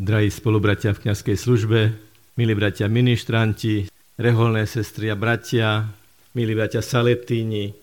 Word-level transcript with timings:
drahí 0.00 0.32
spolubratia 0.32 0.96
v 0.96 1.04
kniazkej 1.04 1.36
službe, 1.36 1.92
milí 2.40 2.56
bratia 2.56 2.88
ministranti, 2.88 3.84
reholné 4.16 4.64
sestry 4.64 5.12
a 5.12 5.16
bratia, 5.16 5.92
milí 6.32 6.56
bratia 6.56 6.80
Saletíni. 6.80 7.76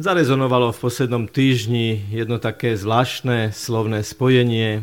Zarezonovalo 0.00 0.72
v 0.72 0.80
poslednom 0.80 1.28
týždni 1.28 2.08
jedno 2.08 2.40
také 2.40 2.72
zvláštne 2.72 3.52
slovné 3.52 4.00
spojenie 4.00 4.80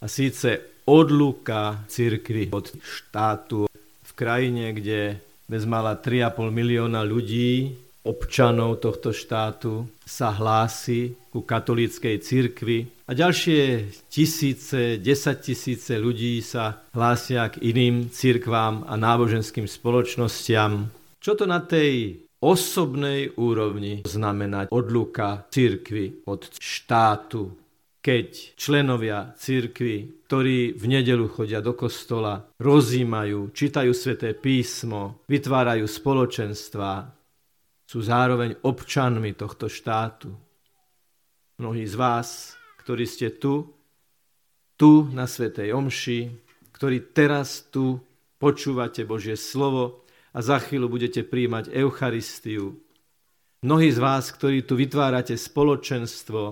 a 0.00 0.04
síce 0.04 0.60
odluka 0.84 1.80
cirkvi 1.88 2.52
od 2.52 2.68
štátu 2.84 3.64
v 4.04 4.10
krajine, 4.12 4.76
kde 4.76 5.16
bezmála 5.48 5.96
3,5 5.96 6.52
milióna 6.52 7.00
ľudí 7.00 7.80
občanov 8.04 8.84
tohto 8.84 9.10
štátu 9.10 9.88
sa 10.04 10.30
hlási 10.30 11.16
ku 11.32 11.42
katolíckej 11.42 12.20
cirkvi 12.20 12.84
a 13.08 13.12
ďalšie 13.16 13.90
tisíce, 14.12 15.00
desaťtisíce 15.00 15.96
ľudí 15.96 16.40
sa 16.44 16.84
hlásia 16.92 17.48
k 17.48 17.64
iným 17.64 18.12
cirkvám 18.12 18.84
a 18.86 18.94
náboženským 18.94 19.64
spoločnostiam. 19.64 20.92
Čo 21.18 21.32
to 21.34 21.44
na 21.48 21.64
tej 21.64 22.20
osobnej 22.44 23.32
úrovni 23.40 24.04
znamená 24.04 24.68
odluka 24.68 25.48
cirkvi 25.48 26.28
od 26.28 26.52
štátu, 26.60 27.56
keď 28.04 28.52
členovia 28.60 29.32
cirkvi, 29.32 30.28
ktorí 30.28 30.76
v 30.76 30.84
nedelu 30.84 31.24
chodia 31.32 31.64
do 31.64 31.72
kostola, 31.72 32.44
rozímajú, 32.60 33.48
čítajú 33.56 33.96
sveté 33.96 34.36
písmo, 34.36 35.24
vytvárajú 35.24 35.88
spoločenstva, 35.88 37.08
sú 37.84 38.00
zároveň 38.00 38.56
občanmi 38.64 39.36
tohto 39.36 39.68
štátu. 39.68 40.32
Mnohí 41.60 41.84
z 41.86 41.94
vás, 41.94 42.58
ktorí 42.82 43.04
ste 43.06 43.30
tu, 43.36 43.70
tu 44.74 45.06
na 45.12 45.28
Svetej 45.28 45.70
Omši, 45.70 46.20
ktorí 46.74 47.14
teraz 47.14 47.70
tu 47.70 48.02
počúvate 48.42 49.06
Božie 49.06 49.38
slovo 49.38 50.04
a 50.34 50.42
za 50.42 50.58
chvíľu 50.58 50.90
budete 50.90 51.22
príjmať 51.22 51.70
Eucharistiu. 51.70 52.74
Mnohí 53.64 53.88
z 53.88 54.02
vás, 54.02 54.28
ktorí 54.34 54.66
tu 54.66 54.76
vytvárate 54.76 55.38
spoločenstvo 55.38 56.42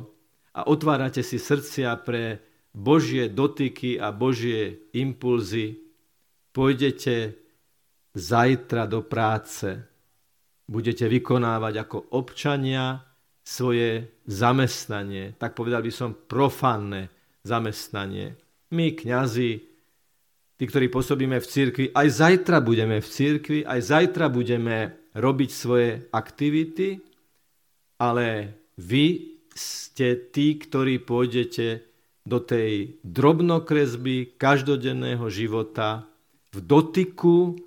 a 0.56 0.60
otvárate 0.70 1.20
si 1.20 1.36
srdcia 1.36 1.92
pre 2.00 2.40
Božie 2.72 3.28
dotyky 3.28 4.00
a 4.00 4.08
Božie 4.14 4.88
impulzy, 4.96 5.76
pôjdete 6.56 7.36
zajtra 8.16 8.88
do 8.88 9.04
práce 9.04 9.91
budete 10.66 11.06
vykonávať 11.10 11.74
ako 11.86 11.98
občania 12.18 13.02
svoje 13.42 14.22
zamestnanie, 14.26 15.34
tak 15.34 15.58
povedal 15.58 15.82
by 15.82 15.92
som 15.92 16.14
profánne 16.14 17.10
zamestnanie. 17.42 18.38
My, 18.70 18.94
kňazi, 18.94 19.50
tí, 20.56 20.64
ktorí 20.64 20.86
pôsobíme 20.88 21.42
v 21.42 21.46
cirkvi, 21.50 21.84
aj 21.90 22.08
zajtra 22.22 22.62
budeme 22.62 23.02
v 23.02 23.08
cirkvi, 23.08 23.58
aj 23.66 23.80
zajtra 23.82 24.30
budeme 24.30 25.10
robiť 25.12 25.50
svoje 25.50 26.06
aktivity, 26.14 27.02
ale 27.98 28.56
vy 28.78 29.36
ste 29.52 30.32
tí, 30.32 30.56
ktorí 30.56 31.02
pôjdete 31.02 31.84
do 32.22 32.38
tej 32.38 33.02
drobnokresby 33.02 34.38
každodenného 34.38 35.26
života 35.28 36.06
v 36.54 36.58
dotyku 36.62 37.58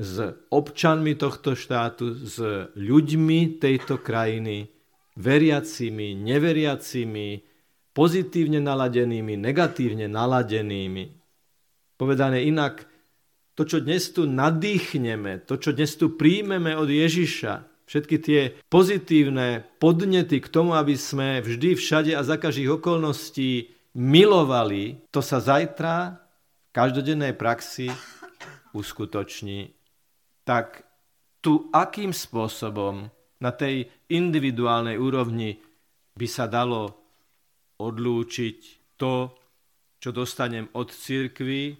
s 0.00 0.48
občanmi 0.48 1.12
tohto 1.12 1.52
štátu, 1.52 2.16
s 2.16 2.40
ľuďmi 2.72 3.60
tejto 3.60 4.00
krajiny, 4.00 4.72
veriacimi, 5.20 6.16
neveriacimi, 6.16 7.44
pozitívne 7.92 8.64
naladenými, 8.64 9.36
negatívne 9.36 10.08
naladenými. 10.08 11.04
Povedané 12.00 12.48
inak, 12.48 12.88
to, 13.52 13.68
čo 13.68 13.84
dnes 13.84 14.08
tu 14.08 14.24
nadýchneme, 14.24 15.44
to, 15.44 15.60
čo 15.60 15.76
dnes 15.76 15.92
tu 16.00 16.16
príjmeme 16.16 16.72
od 16.72 16.88
Ježiša, 16.88 17.84
všetky 17.84 18.16
tie 18.24 18.40
pozitívne 18.72 19.68
podnety 19.76 20.40
k 20.40 20.48
tomu, 20.48 20.72
aby 20.72 20.96
sme 20.96 21.44
vždy, 21.44 21.76
všade 21.76 22.16
a 22.16 22.24
za 22.24 22.40
každých 22.40 22.80
okolností 22.80 23.68
milovali, 23.92 25.04
to 25.12 25.20
sa 25.20 25.44
zajtra 25.44 26.16
v 26.16 26.68
každodennej 26.72 27.36
praxi 27.36 27.92
uskutoční 28.72 29.79
tak 30.50 30.82
tu 31.38 31.70
akým 31.70 32.10
spôsobom 32.10 33.06
na 33.38 33.50
tej 33.54 33.86
individuálnej 34.10 34.98
úrovni 34.98 35.62
by 36.18 36.26
sa 36.26 36.50
dalo 36.50 36.90
odlúčiť 37.78 38.58
to, 38.98 39.30
čo 40.02 40.10
dostanem 40.10 40.66
od 40.74 40.90
cirkvy 40.90 41.78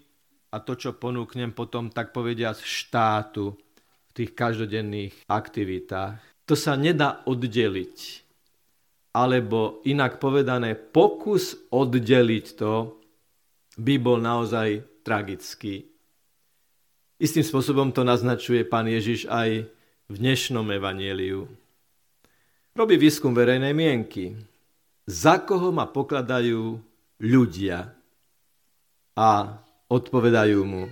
a 0.54 0.62
to, 0.62 0.78
čo 0.78 0.94
ponúknem 0.94 1.50
potom, 1.50 1.90
tak 1.90 2.14
povediať, 2.14 2.62
štátu 2.62 3.58
v 4.06 4.10
tých 4.14 4.38
každodenných 4.38 5.26
aktivitách. 5.26 6.46
To 6.46 6.54
sa 6.54 6.78
nedá 6.78 7.26
oddeliť. 7.26 7.98
Alebo 9.18 9.82
inak 9.82 10.22
povedané, 10.22 10.78
pokus 10.78 11.58
oddeliť 11.74 12.46
to 12.54 13.02
by 13.82 13.98
bol 13.98 14.22
naozaj 14.22 15.02
tragický. 15.02 15.89
Istým 17.20 17.44
spôsobom 17.44 17.92
to 17.92 18.00
naznačuje 18.00 18.64
pán 18.64 18.88
Ježiš 18.88 19.28
aj 19.28 19.68
v 20.08 20.14
dnešnom 20.16 20.64
evanieliu. 20.72 21.44
Robí 22.72 22.96
výskum 22.96 23.36
verejnej 23.36 23.76
mienky. 23.76 24.40
Za 25.04 25.44
koho 25.44 25.68
ma 25.68 25.84
pokladajú 25.84 26.80
ľudia? 27.20 27.92
A 29.20 29.60
odpovedajú 29.92 30.64
mu, 30.64 30.88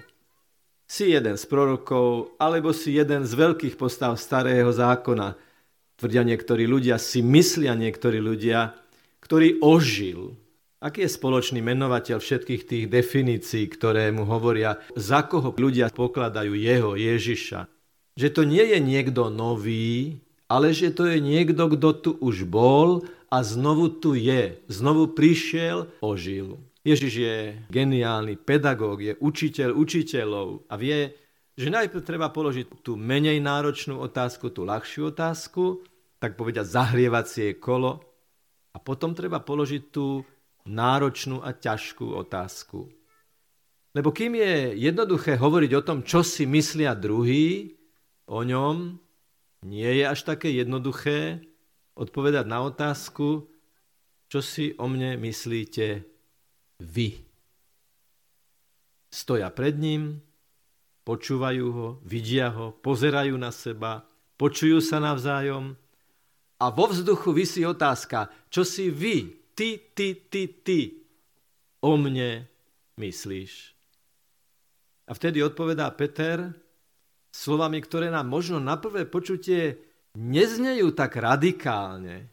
si 0.84 1.17
jeden 1.17 1.41
z 1.41 1.44
prorokov, 1.49 2.37
alebo 2.37 2.77
si 2.77 2.93
jeden 2.93 3.25
z 3.25 3.33
veľkých 3.33 3.81
postav 3.81 4.12
starého 4.21 4.69
zákona. 4.69 5.33
Tvrdia 5.97 6.28
niektorí 6.28 6.69
ľudia, 6.69 7.00
si 7.00 7.25
myslia 7.25 7.72
niektorí 7.72 8.21
ľudia, 8.21 8.77
ktorý 9.25 9.65
ožil, 9.65 10.37
Aký 10.78 11.03
je 11.03 11.11
spoločný 11.11 11.59
menovateľ 11.59 12.22
všetkých 12.22 12.62
tých 12.62 12.84
definícií, 12.87 13.66
ktoré 13.66 14.15
mu 14.15 14.22
hovoria, 14.31 14.78
za 14.94 15.27
koho 15.27 15.50
ľudia 15.59 15.91
pokladajú 15.91 16.55
jeho, 16.55 16.94
Ježiša? 16.94 17.66
Že 18.15 18.28
to 18.31 18.43
nie 18.47 18.62
je 18.62 18.78
niekto 18.78 19.27
nový, 19.27 20.22
ale 20.47 20.71
že 20.71 20.94
to 20.94 21.11
je 21.11 21.19
niekto, 21.19 21.67
kto 21.75 21.88
tu 21.99 22.11
už 22.22 22.47
bol 22.47 23.03
a 23.27 23.43
znovu 23.43 23.91
tu 23.91 24.15
je. 24.15 24.62
Znovu 24.71 25.19
prišiel, 25.19 25.91
ožil. 25.99 26.62
Ježiš 26.87 27.15
je 27.27 27.37
geniálny 27.75 28.38
pedagóg, 28.38 29.03
je 29.03 29.19
učiteľ 29.19 29.75
učiteľov 29.75 30.71
a 30.71 30.78
vie, 30.78 31.11
že 31.59 31.75
najprv 31.75 32.06
treba 32.06 32.31
položiť 32.31 32.87
tú 32.87 32.94
menej 32.94 33.43
náročnú 33.43 33.99
otázku, 33.99 34.55
tú 34.55 34.62
ľahšiu 34.62 35.11
otázku, 35.11 35.83
tak 36.22 36.38
povedať 36.38 36.71
zahrievacie 36.71 37.59
kolo 37.59 37.99
a 38.71 38.78
potom 38.78 39.11
treba 39.11 39.43
položiť 39.43 39.83
tú 39.91 40.22
náročnú 40.69 41.41
a 41.41 41.56
ťažkú 41.56 42.12
otázku. 42.12 42.93
Lebo 43.97 44.12
kým 44.12 44.37
je 44.37 44.77
jednoduché 44.77 45.41
hovoriť 45.41 45.73
o 45.75 45.83
tom, 45.83 45.99
čo 46.05 46.21
si 46.21 46.45
myslia 46.45 46.93
druhý 46.93 47.73
o 48.29 48.45
ňom, 48.45 49.01
nie 49.65 49.91
je 49.99 50.05
až 50.05 50.23
také 50.23 50.53
jednoduché 50.53 51.43
odpovedať 51.99 52.47
na 52.47 52.62
otázku, 52.62 53.49
čo 54.29 54.39
si 54.45 54.77
o 54.77 54.87
mne 54.87 55.17
myslíte 55.19 56.05
vy. 56.79 57.27
Stoja 59.09 59.49
pred 59.49 59.75
ním, 59.81 60.21
počúvajú 61.09 61.67
ho, 61.73 61.89
vidia 62.05 62.53
ho, 62.53 62.77
pozerajú 62.77 63.35
na 63.41 63.49
seba, 63.49 64.05
počujú 64.37 64.85
sa 64.85 65.00
navzájom 65.00 65.73
a 66.61 66.67
vo 66.69 66.93
vzduchu 66.93 67.33
vysí 67.33 67.65
otázka, 67.65 68.29
čo 68.53 68.69
si 68.69 68.93
vy 68.93 69.38
ty, 69.59 69.91
ty, 69.91 70.15
ty, 70.15 70.47
ty 70.63 70.81
o 71.83 71.99
mne 71.99 72.47
myslíš? 72.95 73.75
A 75.11 75.11
vtedy 75.19 75.43
odpovedá 75.43 75.91
Peter 75.99 76.55
slovami, 77.35 77.82
ktoré 77.82 78.06
nám 78.15 78.31
možno 78.31 78.62
na 78.62 78.79
prvé 78.79 79.03
počutie 79.03 79.82
neznejú 80.15 80.94
tak 80.94 81.19
radikálne, 81.19 82.31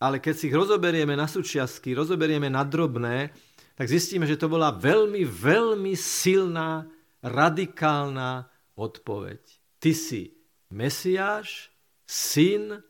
ale 0.00 0.16
keď 0.16 0.34
si 0.34 0.48
ich 0.48 0.56
rozoberieme 0.56 1.12
na 1.12 1.28
súčiastky, 1.28 1.92
rozoberieme 1.92 2.48
na 2.48 2.64
drobné, 2.64 3.36
tak 3.76 3.86
zistíme, 3.92 4.24
že 4.24 4.40
to 4.40 4.48
bola 4.48 4.72
veľmi, 4.72 5.28
veľmi 5.28 5.92
silná, 5.92 6.88
radikálna 7.22 8.48
odpoveď. 8.74 9.42
Ty 9.78 9.92
si 9.94 10.34
Mesiáš, 10.72 11.70
syn 12.02 12.82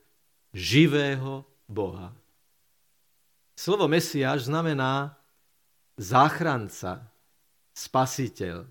živého 0.54 1.44
Boha. 1.68 2.21
Slovo 3.62 3.86
Mesiáš 3.86 4.50
znamená 4.50 5.14
záchranca, 5.94 7.06
spasiteľ, 7.70 8.66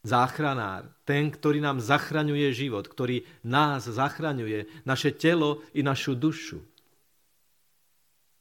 záchranár, 0.00 0.88
ten, 1.04 1.28
ktorý 1.28 1.60
nám 1.60 1.76
zachraňuje 1.76 2.48
život, 2.56 2.88
ktorý 2.88 3.28
nás 3.44 3.84
zachraňuje, 3.84 4.88
naše 4.88 5.12
telo 5.12 5.60
i 5.76 5.84
našu 5.84 6.16
dušu. 6.16 6.64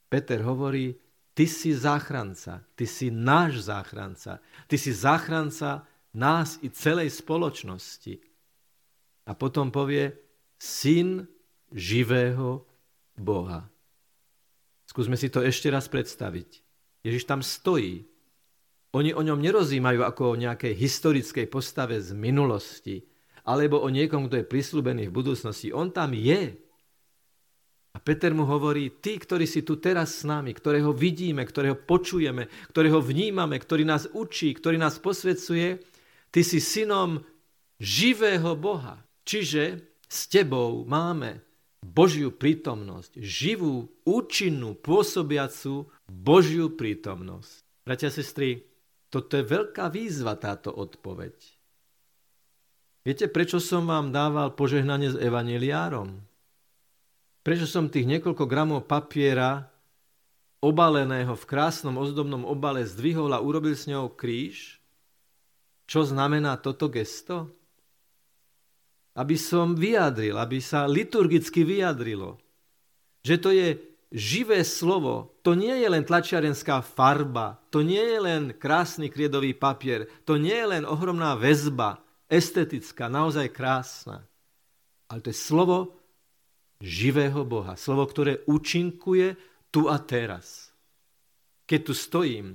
Peter 0.07 0.39
hovorí, 0.47 0.95
Ty 1.35 1.44
si 1.44 1.75
záchranca, 1.75 2.65
ty 2.73 2.88
si 2.88 3.12
náš 3.12 3.68
záchranca, 3.68 4.41
ty 4.65 4.73
si 4.80 4.89
záchranca 4.89 5.85
nás 6.15 6.57
i 6.63 6.71
celej 6.71 7.13
spoločnosti. 7.13 8.18
A 9.27 9.38
potom 9.38 9.69
povie, 9.69 10.18
syn 10.57 11.30
živého 11.69 12.65
Boha. 13.13 13.69
Skúsme 14.97 15.13
si 15.13 15.29
to 15.29 15.45
ešte 15.45 15.69
raz 15.69 15.85
predstaviť. 15.94 16.57
Ježiš 17.05 17.29
tam 17.29 17.45
stojí. 17.45 18.09
Oni 18.97 19.13
o 19.13 19.21
ňom 19.21 19.38
nerozímajú 19.38 20.01
ako 20.01 20.33
o 20.33 20.39
nejakej 20.41 20.73
historickej 20.73 21.45
postave 21.53 22.01
z 22.01 22.17
minulosti, 22.17 23.05
alebo 23.45 23.77
o 23.77 23.94
niekom, 23.94 24.25
kto 24.25 24.41
je 24.41 24.49
prislúbený 24.49 25.13
v 25.13 25.13
budúcnosti. 25.13 25.69
On 25.69 25.94
tam 25.94 26.17
je. 26.17 26.49
A 27.94 27.97
Peter 28.01 28.33
mu 28.33 28.49
hovorí, 28.49 28.97
tí, 28.97 29.21
ktorí 29.21 29.45
si 29.45 29.61
tu 29.61 29.77
teraz 29.77 30.17
s 30.17 30.23
nami, 30.25 30.57
ktorého 30.57 30.89
vidíme, 30.89 31.45
ktorého 31.45 31.77
počujeme, 31.77 32.49
ktorého 32.73 32.97
vnímame, 32.97 33.61
ktorý 33.61 33.85
nás 33.85 34.09
učí, 34.17 34.49
ktorý 34.57 34.81
nás 34.81 34.97
posvedcuje, 34.97 35.77
ty 36.33 36.41
si 36.41 36.57
synom 36.57 37.21
živého 37.77 38.57
Boha. 38.57 38.97
Čiže 39.21 39.77
s 40.09 40.25
tebou 40.25 40.89
máme 40.89 41.46
Božiu 41.88 42.36
prítomnosť, 42.36 43.16
živú, 43.24 43.88
účinnú, 44.04 44.75
pôsobiacu 44.75 45.88
Božiu 46.04 46.75
prítomnosť. 46.75 47.63
Bratia 47.88 48.12
a 48.12 48.16
sestry, 48.16 48.68
toto 49.07 49.39
je 49.39 49.48
veľká 49.48 49.88
výzva 49.88 50.36
táto 50.36 50.75
odpoveď. 50.75 51.36
Viete, 53.07 53.31
prečo 53.31 53.63
som 53.63 53.88
vám 53.88 54.12
dával 54.12 54.51
požehnanie 54.51 55.16
s 55.16 55.18
evaneliárom? 55.18 56.19
Prečo 57.39 57.63
som 57.63 57.88
tých 57.88 58.04
niekoľko 58.04 58.44
gramov 58.44 58.83
papiera 58.92 59.72
obaleného 60.60 61.31
v 61.31 61.48
krásnom 61.48 61.95
ozdobnom 61.95 62.44
obale 62.44 62.83
zdvihol 62.83 63.31
a 63.31 63.40
urobil 63.40 63.80
s 63.80 63.88
ňou 63.88 64.12
kríž? 64.12 64.83
Čo 65.88 66.04
znamená 66.04 66.60
toto 66.60 66.92
gesto? 66.92 67.48
Aby 69.18 69.34
som 69.34 69.74
vyjadril, 69.74 70.38
aby 70.38 70.62
sa 70.62 70.86
liturgicky 70.86 71.66
vyjadrilo, 71.66 72.38
že 73.25 73.42
to 73.42 73.50
je 73.50 73.81
živé 74.14 74.62
slovo, 74.62 75.36
to 75.42 75.58
nie 75.58 75.74
je 75.74 75.88
len 75.90 76.06
tlačiarenská 76.06 76.86
farba, 76.86 77.60
to 77.74 77.81
nie 77.81 78.00
je 78.00 78.19
len 78.22 78.44
krásny 78.56 79.10
kriedový 79.10 79.58
papier, 79.58 80.06
to 80.24 80.38
nie 80.38 80.54
je 80.54 80.68
len 80.69 80.84
ohromná 80.86 81.34
väzba, 81.36 82.00
estetická, 82.30 83.10
naozaj 83.10 83.52
krásna. 83.52 84.24
Ale 85.10 85.19
to 85.25 85.34
je 85.34 85.38
slovo 85.40 85.98
živého 86.78 87.42
Boha, 87.42 87.74
slovo, 87.74 88.06
ktoré 88.06 88.46
účinkuje 88.46 89.34
tu 89.74 89.90
a 89.90 89.98
teraz. 89.98 90.72
Keď 91.68 91.80
tu 91.84 91.94
stojím, 91.98 92.48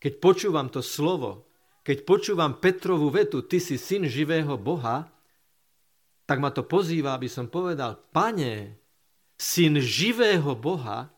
keď 0.00 0.12
počúvam 0.22 0.68
to 0.70 0.80
slovo, 0.80 1.44
keď 1.84 2.08
počúvam 2.08 2.56
Petrovú 2.56 3.12
vetu, 3.12 3.44
ty 3.44 3.60
si 3.60 3.76
syn 3.76 4.08
živého 4.08 4.56
Boha, 4.56 5.15
tak 6.26 6.42
ma 6.42 6.50
to 6.50 6.66
pozýva, 6.66 7.14
aby 7.14 7.30
som 7.30 7.46
povedal, 7.46 7.96
pane, 8.10 8.74
syn 9.38 9.78
živého 9.78 10.58
Boha 10.58 11.08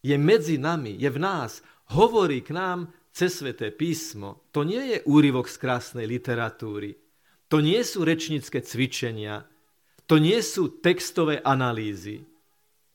je 0.00 0.14
medzi 0.14 0.56
nami, 0.56 0.94
je 0.94 1.10
v 1.10 1.18
nás, 1.18 1.60
hovorí 1.90 2.40
k 2.46 2.54
nám 2.54 2.90
cez 3.10 3.42
sveté 3.42 3.74
písmo. 3.74 4.48
To 4.54 4.64
nie 4.64 4.96
je 4.96 4.98
úryvok 5.04 5.50
z 5.50 5.56
krásnej 5.60 6.06
literatúry. 6.08 6.96
To 7.52 7.60
nie 7.60 7.82
sú 7.84 8.06
rečnícke 8.06 8.64
cvičenia. 8.64 9.44
To 10.08 10.16
nie 10.16 10.40
sú 10.40 10.80
textové 10.80 11.44
analýzy. 11.44 12.24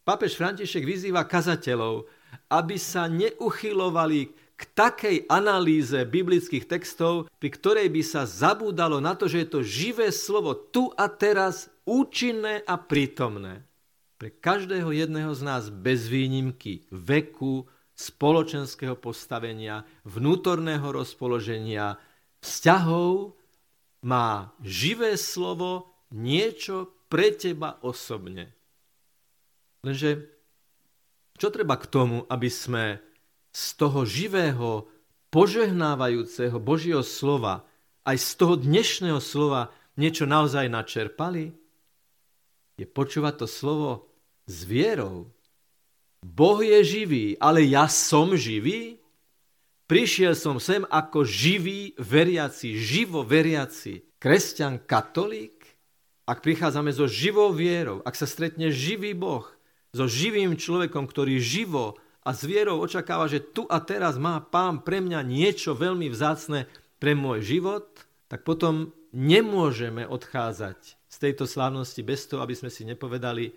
Papež 0.01 0.39
František 0.39 0.87
vyzýva 0.87 1.27
kazateľov, 1.27 2.09
aby 2.49 2.79
sa 2.79 3.11
neuchylovali 3.11 4.46
k 4.57 4.63
takej 4.73 5.29
analýze 5.29 5.93
biblických 5.93 6.65
textov, 6.65 7.29
pri 7.37 7.49
ktorej 7.53 7.87
by 7.93 8.01
sa 8.01 8.25
zabúdalo 8.25 8.97
na 8.97 9.13
to, 9.13 9.29
že 9.29 9.45
je 9.45 9.49
to 9.53 9.61
živé 9.61 10.09
slovo 10.09 10.57
tu 10.57 10.89
a 10.97 11.05
teraz 11.05 11.69
účinné 11.85 12.65
a 12.65 12.75
prítomné. 12.81 13.61
Pre 14.17 14.33
každého 14.33 14.89
jedného 14.89 15.29
z 15.37 15.41
nás 15.45 15.69
bez 15.69 16.09
výnimky 16.09 16.89
veku, 16.89 17.69
spoločenského 17.93 18.97
postavenia, 18.97 19.85
vnútorného 20.05 20.89
rozpoloženia, 20.89 22.01
vzťahov 22.41 23.37
má 24.05 24.53
živé 24.65 25.17
slovo 25.17 25.93
niečo 26.09 26.93
pre 27.09 27.33
teba 27.33 27.77
osobne. 27.85 28.53
Lenže 29.85 30.33
čo 31.37 31.53
treba 31.53 31.77
k 31.77 31.85
tomu, 31.85 32.25
aby 32.25 32.49
sme 32.49 32.97
z 33.57 33.73
toho 33.73 34.05
živého, 34.05 34.85
požehnávajúceho 35.33 36.61
Božieho 36.61 37.01
slova, 37.01 37.65
aj 38.05 38.17
z 38.21 38.29
toho 38.37 38.53
dnešného 38.53 39.17
slova 39.17 39.73
niečo 39.97 40.29
naozaj 40.29 40.69
načerpali? 40.69 41.57
Je 42.77 42.85
počúvať 42.85 43.41
to 43.41 43.47
slovo 43.49 44.13
s 44.45 44.61
vierou. 44.61 45.33
Boh 46.21 46.61
je 46.61 46.85
živý, 46.85 47.25
ale 47.41 47.65
ja 47.65 47.89
som 47.89 48.37
živý? 48.37 49.01
Prišiel 49.89 50.37
som 50.37 50.61
sem 50.61 50.85
ako 50.85 51.25
živý 51.25 51.97
veriaci, 51.97 52.77
živo 52.77 53.25
veriaci, 53.25 54.05
kresťan, 54.21 54.85
katolík? 54.85 55.65
Ak 56.29 56.45
prichádzame 56.45 56.93
so 56.93 57.09
živou 57.09 57.49
vierou, 57.49 58.05
ak 58.05 58.13
sa 58.13 58.29
stretne 58.29 58.69
živý 58.69 59.17
Boh 59.17 59.49
so 59.95 60.05
živým 60.05 60.53
človekom, 60.59 61.09
ktorý 61.09 61.41
živo 61.41 61.97
a 62.27 62.35
s 62.35 62.43
vierou 62.43 62.83
očakáva, 62.83 63.31
že 63.31 63.39
tu 63.39 63.63
a 63.71 63.79
teraz 63.79 64.19
má 64.19 64.43
pán 64.43 64.83
pre 64.83 64.99
mňa 64.99 65.23
niečo 65.23 65.71
veľmi 65.71 66.11
vzácne 66.11 66.67
pre 66.99 67.15
môj 67.15 67.39
život, 67.39 67.87
tak 68.27 68.43
potom 68.43 68.91
nemôžeme 69.15 70.03
odchádzať 70.03 70.99
z 71.07 71.15
tejto 71.23 71.47
slávnosti 71.47 72.03
bez 72.03 72.27
toho, 72.27 72.43
aby 72.43 72.51
sme 72.51 72.67
si 72.67 72.83
nepovedali, 72.83 73.55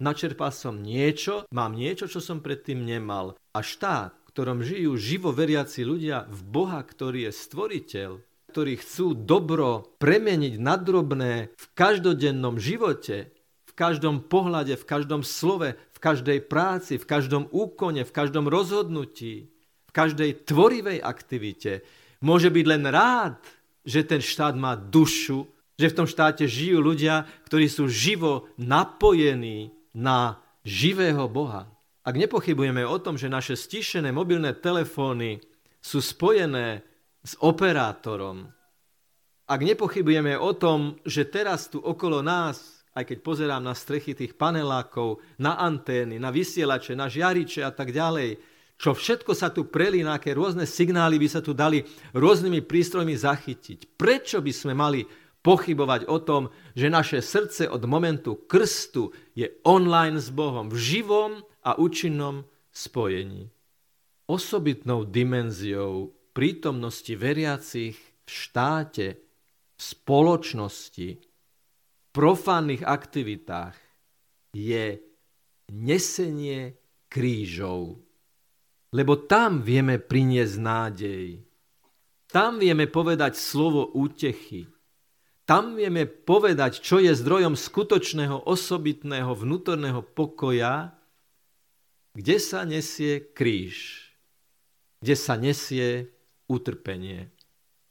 načerpal 0.00 0.48
som 0.48 0.80
niečo, 0.80 1.44
mám 1.52 1.76
niečo, 1.76 2.08
čo 2.08 2.24
som 2.24 2.40
predtým 2.40 2.88
nemal. 2.88 3.36
A 3.52 3.60
štát, 3.60 4.16
v 4.16 4.32
ktorom 4.32 4.64
žijú 4.64 4.96
živo 4.96 5.36
veriaci 5.36 5.84
ľudia 5.84 6.24
v 6.24 6.40
Boha, 6.40 6.80
ktorý 6.80 7.28
je 7.28 7.32
stvoriteľ, 7.36 8.10
ktorí 8.48 8.80
chcú 8.80 9.12
dobro 9.12 9.92
premeniť 10.00 10.56
na 10.56 10.80
drobné 10.80 11.52
v 11.52 11.66
každodennom 11.76 12.56
živote, 12.56 13.28
v 13.68 13.72
každom 13.76 14.24
pohľade, 14.24 14.80
v 14.80 14.88
každom 14.88 15.20
slove, 15.20 15.76
v 15.96 15.98
každej 15.98 16.44
práci, 16.44 17.00
v 17.00 17.08
každom 17.08 17.48
úkone, 17.48 18.04
v 18.04 18.12
každom 18.12 18.52
rozhodnutí, 18.52 19.48
v 19.88 19.92
každej 19.96 20.44
tvorivej 20.44 21.00
aktivite. 21.00 21.80
Môže 22.20 22.52
byť 22.52 22.64
len 22.68 22.84
rád, 22.84 23.40
že 23.80 24.04
ten 24.04 24.20
štát 24.20 24.52
má 24.60 24.76
dušu, 24.76 25.48
že 25.80 25.88
v 25.88 25.96
tom 25.96 26.04
štáte 26.04 26.44
žijú 26.44 26.84
ľudia, 26.84 27.24
ktorí 27.48 27.64
sú 27.72 27.88
živo 27.88 28.52
napojení 28.60 29.72
na 29.96 30.36
živého 30.68 31.24
Boha. 31.32 31.64
Ak 32.04 32.12
nepochybujeme 32.12 32.84
o 32.84 33.00
tom, 33.00 33.16
že 33.16 33.32
naše 33.32 33.56
stišené 33.56 34.12
mobilné 34.12 34.52
telefóny 34.52 35.40
sú 35.80 36.04
spojené 36.04 36.84
s 37.24 37.40
operátorom, 37.40 38.52
ak 39.46 39.60
nepochybujeme 39.62 40.36
o 40.36 40.52
tom, 40.58 41.00
že 41.06 41.24
teraz 41.24 41.70
tu 41.72 41.78
okolo 41.78 42.20
nás 42.20 42.75
aj 42.96 43.04
keď 43.04 43.18
pozerám 43.20 43.60
na 43.60 43.76
strechy 43.76 44.16
tých 44.16 44.32
panelákov, 44.40 45.20
na 45.36 45.60
antény, 45.60 46.16
na 46.16 46.32
vysielače, 46.32 46.96
na 46.96 47.12
žiariče 47.12 47.60
a 47.60 47.68
tak 47.68 47.92
ďalej, 47.92 48.40
čo 48.76 48.96
všetko 48.96 49.32
sa 49.36 49.52
tu 49.52 49.68
prelína, 49.68 50.16
aké 50.16 50.32
rôzne 50.32 50.64
signály 50.64 51.20
by 51.20 51.28
sa 51.28 51.40
tu 51.44 51.52
dali 51.52 51.84
rôznymi 52.16 52.64
prístrojmi 52.64 53.12
zachytiť. 53.16 53.96
Prečo 54.00 54.40
by 54.40 54.52
sme 54.52 54.72
mali 54.76 55.04
pochybovať 55.40 56.08
o 56.08 56.18
tom, 56.20 56.52
že 56.76 56.92
naše 56.92 57.20
srdce 57.20 57.68
od 57.68 57.84
momentu 57.88 58.48
krstu 58.48 59.12
je 59.32 59.48
online 59.64 60.20
s 60.20 60.32
Bohom 60.32 60.68
v 60.68 60.76
živom 60.76 61.32
a 61.64 61.76
účinnom 61.76 62.44
spojení. 62.72 63.48
Osobitnou 64.26 65.06
dimenziou 65.06 66.12
prítomnosti 66.36 67.14
veriacich 67.16 67.96
v 67.96 68.28
štáte, 68.28 69.06
v 69.76 69.80
spoločnosti, 69.80 71.08
profánnych 72.16 72.80
aktivitách 72.80 73.76
je 74.56 74.96
nesenie 75.68 76.80
krížov. 77.12 78.00
Lebo 78.96 79.20
tam 79.28 79.60
vieme 79.60 80.00
priniesť 80.00 80.56
nádej. 80.56 81.44
Tam 82.32 82.56
vieme 82.56 82.88
povedať 82.88 83.36
slovo 83.36 83.92
útechy. 83.92 84.64
Tam 85.44 85.76
vieme 85.76 86.08
povedať, 86.08 86.80
čo 86.80 86.98
je 86.98 87.12
zdrojom 87.12 87.52
skutočného, 87.54 88.48
osobitného, 88.48 89.36
vnútorného 89.36 90.00
pokoja, 90.00 90.96
kde 92.16 92.36
sa 92.40 92.64
nesie 92.64 93.20
kríž, 93.20 94.08
kde 95.04 95.14
sa 95.14 95.36
nesie 95.36 96.08
utrpenie. 96.48 97.28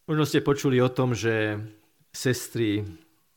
Možno 0.09 0.25
ste 0.25 0.41
počuli 0.41 0.81
o 0.81 0.89
tom, 0.89 1.13
že 1.13 1.61
sestry 2.11 2.83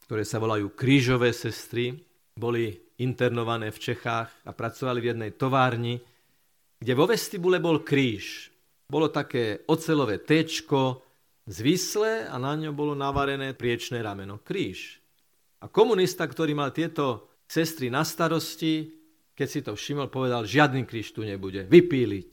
ktoré 0.08 0.24
sa 0.24 0.40
volajú 0.40 0.72
krížové 0.72 1.36
sestry, 1.36 1.92
boli 2.32 2.72
internované 2.96 3.68
v 3.68 3.92
Čechách 3.92 4.32
a 4.48 4.50
pracovali 4.56 4.98
v 5.04 5.08
jednej 5.12 5.32
továrni 5.36 6.00
kde 6.78 6.92
vo 6.94 7.10
vestibule 7.10 7.58
bol 7.58 7.82
kríž. 7.82 8.54
Bolo 8.88 9.10
také 9.12 9.66
ocelové 9.68 10.22
tečko, 10.22 11.02
zvislé 11.44 12.24
a 12.30 12.38
na 12.40 12.56
ňo 12.56 12.72
bolo 12.72 12.94
navarené 12.94 13.52
priečné 13.52 14.00
rameno. 14.00 14.40
Kríž. 14.40 15.02
A 15.60 15.66
komunista, 15.66 16.24
ktorý 16.24 16.54
mal 16.54 16.70
tieto 16.70 17.28
sestry 17.50 17.90
na 17.90 18.06
starosti, 18.06 18.94
keď 19.34 19.48
si 19.48 19.60
to 19.60 19.74
všimol, 19.74 20.08
povedal, 20.08 20.46
žiadny 20.46 20.86
kríž 20.86 21.12
tu 21.12 21.26
nebude, 21.26 21.66
vypíliť. 21.66 22.32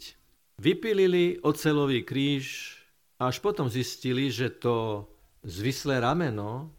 Vypílili 0.61 1.41
ocelový 1.43 2.05
kríž 2.05 2.77
a 3.19 3.33
až 3.33 3.41
potom 3.43 3.67
zistili, 3.67 4.31
že 4.31 4.53
to 4.53 5.07
zvislé 5.43 5.99
rameno 5.99 6.71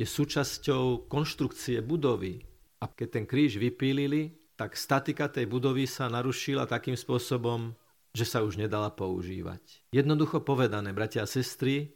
je 0.00 0.08
súčasťou 0.08 1.12
konštrukcie 1.12 1.84
budovy. 1.84 2.40
A 2.80 2.88
keď 2.88 3.20
ten 3.20 3.24
kríž 3.28 3.60
vypílili, 3.60 4.32
tak 4.56 4.72
statika 4.72 5.28
tej 5.28 5.44
budovy 5.44 5.84
sa 5.84 6.08
narušila 6.08 6.64
takým 6.64 6.96
spôsobom, 6.96 7.76
že 8.16 8.24
sa 8.24 8.40
už 8.40 8.56
nedala 8.56 8.88
používať. 8.88 9.84
Jednoducho 9.92 10.40
povedané, 10.40 10.96
bratia 10.96 11.28
a 11.28 11.28
sestry, 11.28 11.92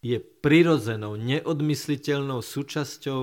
je 0.00 0.16
prirodzenou, 0.16 1.20
neodmysliteľnou 1.20 2.40
súčasťou 2.40 3.22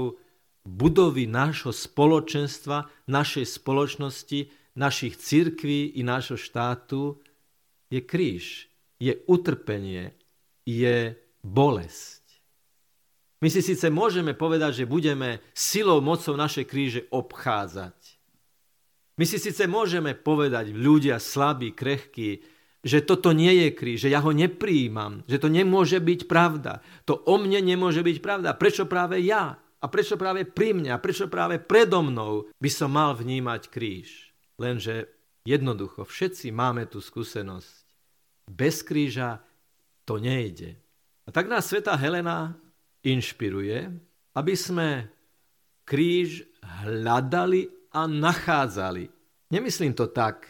budovy 0.65 1.25
nášho 1.25 1.71
spoločenstva, 1.73 2.89
našej 3.09 3.45
spoločnosti, 3.57 4.53
našich 4.75 5.15
cirkví 5.17 5.97
i 5.97 6.01
nášho 6.03 6.35
štátu 6.35 7.17
je 7.87 8.01
kríž, 8.03 8.67
je 8.99 9.17
utrpenie, 9.25 10.13
je 10.67 11.15
bolesť. 11.45 12.24
My 13.45 13.53
si 13.53 13.61
síce 13.61 13.93
môžeme 13.93 14.33
povedať, 14.33 14.81
že 14.81 14.89
budeme 14.89 15.37
silou, 15.53 16.01
mocou 16.01 16.33
naše 16.33 16.65
kríže 16.65 17.05
obchádzať. 17.13 17.93
My 19.21 19.25
si 19.29 19.37
síce 19.37 19.69
môžeme 19.69 20.17
povedať, 20.17 20.73
ľudia 20.73 21.21
slabí, 21.21 21.69
krehkí, 21.69 22.41
že 22.81 23.05
toto 23.05 23.37
nie 23.37 23.53
je 23.53 23.69
kríž, 23.69 24.09
že 24.09 24.09
ja 24.09 24.25
ho 24.25 24.33
nepríjmam, 24.33 25.21
že 25.29 25.37
to 25.37 25.53
nemôže 25.53 26.01
byť 26.01 26.25
pravda. 26.25 26.81
To 27.05 27.21
o 27.21 27.37
mne 27.37 27.61
nemôže 27.61 28.01
byť 28.01 28.17
pravda. 28.17 28.57
Prečo 28.57 28.89
práve 28.89 29.21
ja? 29.21 29.61
A 29.77 29.85
prečo 29.93 30.17
práve 30.17 30.49
pri 30.49 30.73
mne? 30.73 30.97
A 30.97 31.01
prečo 31.01 31.29
práve 31.29 31.61
predo 31.61 32.01
mnou 32.01 32.49
by 32.57 32.69
som 32.73 32.97
mal 32.97 33.13
vnímať 33.13 33.69
kríž? 33.69 34.33
Lenže 34.57 35.05
jednoducho, 35.45 36.01
všetci 36.01 36.49
máme 36.49 36.89
tú 36.89 36.97
skúsenosť. 36.97 37.85
Bez 38.49 38.81
kríža 38.81 39.37
to 40.01 40.17
nejde. 40.17 40.81
A 41.25 41.29
tak 41.29 41.45
nás 41.45 41.69
sveta 41.69 41.93
Helena 41.93 42.64
inšpiruje, 43.05 43.79
aby 44.35 44.53
sme 44.57 45.07
kríž 45.85 46.43
hľadali 46.83 47.69
a 47.93 48.09
nachádzali. 48.09 49.07
Nemyslím 49.53 49.93
to 49.93 50.09
tak, 50.09 50.49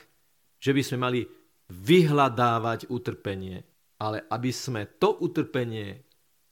že 0.57 0.71
by 0.71 0.81
sme 0.81 0.97
mali 0.97 1.21
vyhľadávať 1.69 2.89
utrpenie, 2.89 3.61
ale 3.99 4.23
aby 4.31 4.49
sme 4.49 4.87
to 4.97 5.19
utrpenie, 5.19 6.01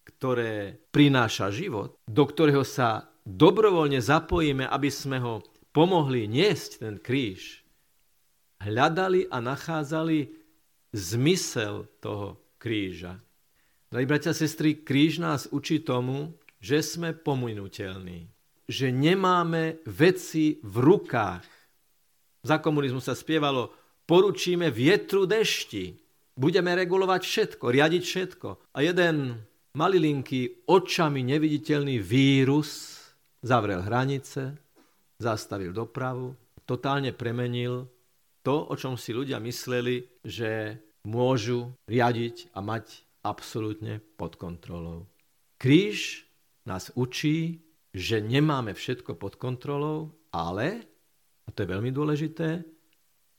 ktoré 0.03 0.75
prináša 0.91 1.49
život, 1.49 1.95
do 2.03 2.23
ktorého 2.27 2.67
sa 2.67 3.07
dobrovoľne 3.23 4.03
zapojíme, 4.03 4.67
aby 4.67 4.89
sme 4.91 5.17
ho 5.23 5.39
pomohli 5.71 6.27
niesť 6.27 6.83
ten 6.83 6.95
kríž, 6.99 7.63
hľadali 8.61 9.31
a 9.31 9.39
nachádzali 9.39 10.29
zmysel 10.93 11.89
toho 12.03 12.37
kríža. 12.61 13.17
Drahí 13.93 14.09
bratia 14.09 14.33
a 14.33 14.41
sestry, 14.41 14.81
kríž 14.81 15.21
nás 15.21 15.45
učí 15.53 15.77
tomu, 15.77 16.33
že 16.57 16.81
sme 16.81 17.13
pominutelní. 17.13 18.25
Že 18.65 18.89
nemáme 18.89 19.85
veci 19.85 20.57
v 20.65 20.75
rukách. 20.81 21.45
Za 22.41 22.57
komunizmu 22.57 22.97
sa 22.97 23.13
spievalo 23.13 23.69
poručíme 24.09 24.73
vietru 24.73 25.29
dešti. 25.29 25.93
Budeme 26.33 26.73
regulovať 26.73 27.21
všetko, 27.21 27.65
riadiť 27.69 28.01
všetko. 28.01 28.73
A 28.73 28.81
jeden 28.81 29.37
malilinký, 29.77 30.65
očami 30.65 31.21
neviditeľný 31.21 32.01
vírus 32.01 32.97
zavrel 33.45 33.85
hranice, 33.85 34.57
zastavil 35.21 35.69
dopravu, 35.69 36.33
totálne 36.65 37.13
premenil 37.13 37.85
to, 38.41 38.57
o 38.57 38.73
čom 38.73 38.97
si 38.97 39.13
ľudia 39.13 39.37
mysleli, 39.37 40.01
že 40.25 40.81
môžu 41.05 41.69
riadiť 41.85 42.57
a 42.57 42.65
mať 42.65 43.02
absolútne 43.23 44.03
pod 44.19 44.35
kontrolou. 44.35 45.07
Kríž 45.57 46.27
nás 46.67 46.91
učí, 46.93 47.63
že 47.95 48.19
nemáme 48.19 48.75
všetko 48.75 49.15
pod 49.15 49.39
kontrolou, 49.39 50.11
ale, 50.33 50.83
a 51.47 51.49
to 51.55 51.63
je 51.63 51.71
veľmi 51.71 51.91
dôležité, 51.95 52.67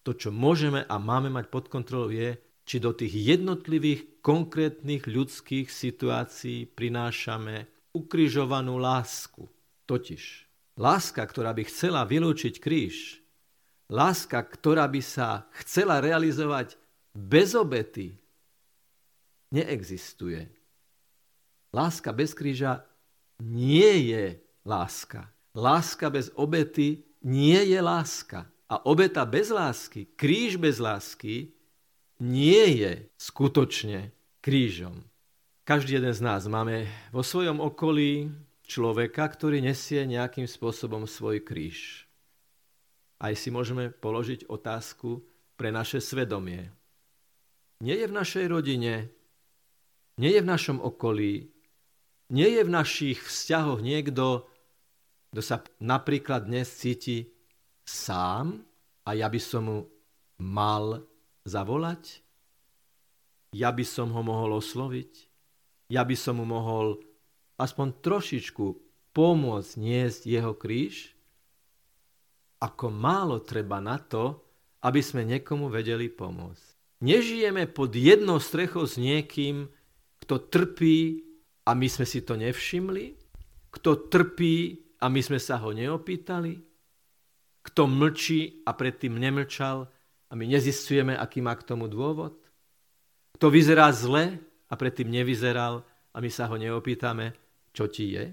to, 0.05 0.12
čo 0.12 0.29
môžeme 0.33 0.85
a 0.85 0.97
máme 1.00 1.33
mať 1.33 1.49
pod 1.49 1.69
kontrolou, 1.73 2.12
je, 2.12 2.37
či 2.64 2.81
do 2.81 2.97
tých 2.97 3.12
jednotlivých 3.12 4.25
konkrétnych 4.25 5.05
ľudských 5.05 5.69
situácií 5.69 6.64
prinášame 6.73 7.69
ukrižovanú 7.93 8.81
lásku. 8.81 9.45
Totiž 9.85 10.49
láska, 10.81 11.21
ktorá 11.29 11.53
by 11.53 11.69
chcela 11.69 12.09
vylúčiť 12.09 12.55
kríž, 12.57 13.21
láska, 13.93 14.41
ktorá 14.41 14.88
by 14.88 15.03
sa 15.05 15.45
chcela 15.61 16.00
realizovať 16.00 16.81
bez 17.12 17.53
obety, 17.53 18.17
neexistuje. 19.55 20.51
Láska 21.71 22.11
bez 22.11 22.35
kríža 22.35 22.83
nie 23.39 24.11
je 24.11 24.43
láska. 24.67 25.31
Láska 25.55 26.11
bez 26.11 26.35
obety 26.35 27.07
nie 27.23 27.59
je 27.71 27.79
láska. 27.79 28.51
A 28.67 28.83
obeta 28.91 29.23
bez 29.23 29.55
lásky, 29.55 30.11
kríž 30.19 30.59
bez 30.59 30.83
lásky, 30.83 31.55
nie 32.19 32.65
je 32.81 33.07
skutočne 33.19 34.11
krížom. 34.43 35.05
Každý 35.65 35.97
jeden 35.97 36.15
z 36.15 36.21
nás 36.21 36.45
máme 36.51 36.89
vo 37.15 37.23
svojom 37.25 37.61
okolí 37.63 38.29
človeka, 38.65 39.25
ktorý 39.29 39.61
nesie 39.61 40.05
nejakým 40.05 40.49
spôsobom 40.49 41.09
svoj 41.09 41.41
kríž. 41.45 42.09
Aj 43.21 43.33
si 43.37 43.49
môžeme 43.49 43.93
položiť 43.93 44.49
otázku 44.51 45.25
pre 45.57 45.71
naše 45.71 46.03
svedomie. 46.03 46.69
Nie 47.81 48.01
je 48.05 48.07
v 48.11 48.17
našej 48.17 48.47
rodine, 48.49 49.09
nie 50.18 50.30
je 50.35 50.40
v 50.42 50.50
našom 50.50 50.78
okolí, 50.78 51.50
nie 52.30 52.49
je 52.50 52.62
v 52.64 52.71
našich 52.71 53.18
vzťahoch 53.23 53.80
niekto, 53.83 54.47
kto 55.35 55.40
sa 55.42 55.66
napríklad 55.83 56.47
dnes 56.47 56.71
cíti 56.71 57.35
sám 57.83 58.62
a 59.02 59.11
ja 59.18 59.26
by 59.26 59.40
som 59.42 59.62
mu 59.66 59.78
mal 60.38 61.02
zavolať? 61.42 62.23
Ja 63.54 63.71
by 63.71 63.85
som 63.87 64.11
ho 64.14 64.23
mohol 64.23 64.59
osloviť? 64.59 65.12
Ja 65.90 66.02
by 66.02 66.16
som 66.18 66.42
mu 66.42 66.47
mohol 66.47 67.02
aspoň 67.59 68.02
trošičku 68.02 68.66
pomôcť 69.14 69.73
niesť 69.78 70.23
jeho 70.26 70.54
kríž? 70.54 71.14
Ako 72.59 72.88
málo 72.88 73.44
treba 73.44 73.78
na 73.78 74.00
to, 74.00 74.42
aby 74.83 75.00
sme 75.04 75.28
niekomu 75.28 75.68
vedeli 75.68 76.09
pomôcť. 76.09 76.66
Nežijeme 77.04 77.68
pod 77.68 77.92
jednou 77.92 78.40
strechou 78.40 78.88
s 78.88 78.97
niekým, 78.97 79.68
kto 80.25 80.49
trpí 80.49 81.21
a 81.69 81.76
my 81.76 81.85
sme 81.85 82.09
si 82.09 82.25
to 82.25 82.33
nevšimli, 82.40 83.12
kto 83.76 84.09
trpí 84.09 84.81
a 85.04 85.12
my 85.12 85.21
sme 85.21 85.37
sa 85.37 85.61
ho 85.61 85.69
neopýtali, 85.76 86.64
kto 87.64 87.83
mlčí 87.85 88.64
a 88.64 88.73
predtým 88.73 89.21
nemlčal 89.21 89.85
a 90.28 90.33
my 90.33 90.45
nezistujeme, 90.49 91.12
aký 91.12 91.45
má 91.45 91.52
k 91.52 91.69
tomu 91.69 91.93
dôvod? 91.93 92.40
Kto 93.37 93.52
vyzerá 93.52 93.93
zle 93.93 94.40
a 94.73 94.75
predtým 94.81 95.12
nevyzeral 95.12 95.85
a 95.85 96.16
my 96.25 96.31
sa 96.33 96.49
ho 96.49 96.57
neopýtame, 96.57 97.37
čo 97.76 97.85
ti 97.93 98.16
je? 98.16 98.33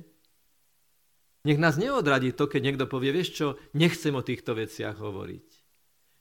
Nech 1.43 1.59
nás 1.59 1.75
neodradí 1.75 2.31
to, 2.31 2.47
keď 2.47 2.61
niekto 2.63 2.85
povie, 2.87 3.11
vieš 3.11 3.29
čo, 3.35 3.47
nechcem 3.75 4.13
o 4.15 4.23
týchto 4.23 4.55
veciach 4.55 4.95
hovoriť. 4.95 5.47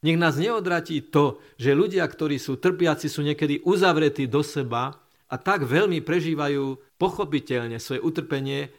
Nech 0.01 0.17
nás 0.17 0.41
neodratí 0.41 1.13
to, 1.13 1.45
že 1.61 1.77
ľudia, 1.77 2.09
ktorí 2.09 2.41
sú 2.41 2.57
trpiaci, 2.57 3.13
sú 3.13 3.21
niekedy 3.21 3.61
uzavretí 3.69 4.25
do 4.25 4.41
seba 4.41 4.97
a 5.31 5.35
tak 5.39 5.63
veľmi 5.63 6.03
prežívajú 6.03 6.99
pochopiteľne 6.99 7.79
svoje 7.79 8.03
utrpenie, 8.03 8.75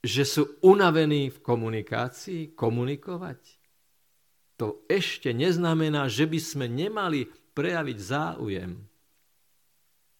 že 0.00 0.22
sú 0.24 0.56
unavení 0.62 1.28
v 1.28 1.38
komunikácii, 1.42 2.54
komunikovať 2.54 3.60
to 4.60 4.84
ešte 4.92 5.32
neznamená, 5.32 6.04
že 6.12 6.28
by 6.28 6.36
sme 6.36 6.68
nemali 6.68 7.24
prejaviť 7.56 7.96
záujem. 7.96 8.76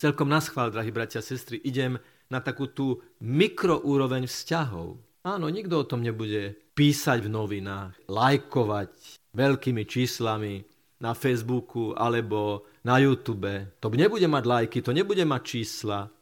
Celkom 0.00 0.33
na 0.33 0.41
schvál, 0.41 0.73
drahí 0.73 0.89
bratia 0.89 1.21
a 1.21 1.29
sestry, 1.29 1.61
idem 1.61 2.00
na 2.33 2.41
takú 2.41 2.65
tú 2.73 3.05
mikroúroveň 3.21 4.25
vzťahov. 4.25 4.97
Áno, 5.29 5.47
nikto 5.53 5.85
o 5.85 5.85
tom 5.85 6.00
nebude 6.00 6.57
písať 6.73 7.21
v 7.21 7.29
novinách, 7.29 7.93
lajkovať 8.09 9.21
veľkými 9.37 9.85
číslami 9.85 10.65
na 11.00 11.16
Facebooku 11.16 11.97
alebo 11.97 12.69
na 12.85 13.00
YouTube. 13.00 13.73
To 13.80 13.88
nebude 13.88 14.28
mať 14.28 14.45
lajky, 14.45 14.78
to 14.85 14.92
nebude 14.92 15.25
mať 15.25 15.42
čísla, 15.42 16.12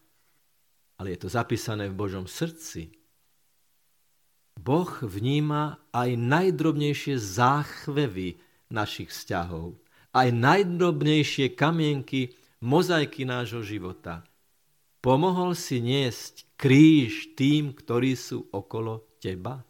ale 0.99 1.15
je 1.15 1.19
to 1.19 1.29
zapísané 1.29 1.91
v 1.91 1.99
Božom 1.99 2.31
srdci. 2.31 2.95
Boh 4.59 4.91
vníma 5.03 5.79
aj 5.95 6.19
najdrobnejšie 6.19 7.15
záchvevy 7.19 8.39
našich 8.71 9.11
vzťahov. 9.11 9.79
aj 10.15 10.29
najdrobnejšie 10.35 11.53
kamienky 11.55 12.35
mozaiky 12.59 13.23
nášho 13.29 13.63
života. 13.63 14.25
Pomohol 14.99 15.55
si 15.55 15.79
niesť 15.79 16.49
kríž 16.59 17.39
tým, 17.39 17.71
ktorí 17.71 18.19
sú 18.19 18.51
okolo 18.51 19.07
teba? 19.23 19.63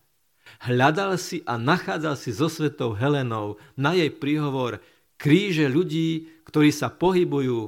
Hľadal 0.65 1.21
si 1.21 1.45
a 1.45 1.61
nachádzal 1.61 2.17
si 2.17 2.33
so 2.33 2.49
svetou 2.49 2.97
Helenou 2.97 3.61
na 3.77 3.93
jej 3.93 4.09
príhovor 4.09 4.81
kríže 5.19 5.67
ľudí, 5.67 6.41
ktorí 6.47 6.71
sa 6.71 6.89
pohybujú 6.89 7.61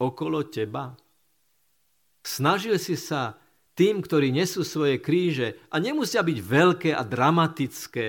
okolo 0.00 0.48
teba? 0.48 0.96
Snažil 2.24 2.80
si 2.80 2.96
sa 2.96 3.36
tým, 3.76 4.00
ktorí 4.00 4.32
nesú 4.32 4.64
svoje 4.64 4.98
kríže 4.98 5.60
a 5.68 5.76
nemusia 5.76 6.24
byť 6.24 6.38
veľké 6.40 6.90
a 6.96 7.02
dramatické, 7.04 8.08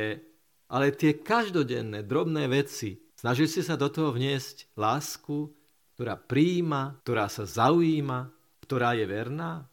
ale 0.72 0.96
tie 0.96 1.20
každodenné 1.20 2.08
drobné 2.08 2.48
veci. 2.48 2.98
Snažil 3.20 3.52
si 3.52 3.62
sa 3.66 3.76
do 3.76 3.92
toho 3.92 4.16
vniesť 4.16 4.72
lásku, 4.78 5.52
ktorá 5.98 6.16
príjima, 6.16 6.96
ktorá 7.04 7.28
sa 7.28 7.44
zaujíma, 7.44 8.30
ktorá 8.64 8.96
je 8.96 9.06
verná? 9.10 9.66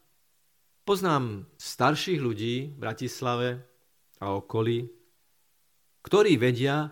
Poznám 0.83 1.47
starších 1.61 2.19
ľudí 2.19 2.75
v 2.75 2.77
Bratislave 2.79 3.63
a 4.19 4.35
okolí, 4.35 4.91
ktorí 6.03 6.35
vedia, 6.39 6.91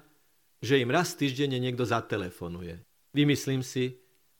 že 0.61 0.81
im 0.81 0.93
raz 0.93 1.17
týždenne 1.17 1.57
niekto 1.57 1.89
zatelefonuje. 1.89 2.85
Vymyslím 3.17 3.65
si, 3.65 3.97